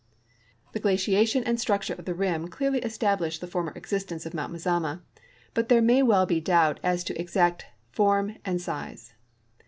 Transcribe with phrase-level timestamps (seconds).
[0.71, 5.01] The giaciation and structure of the rim clearly establish the former existence of Mount Mazama,
[5.53, 9.13] but there may well be doubt as to its exact form and size.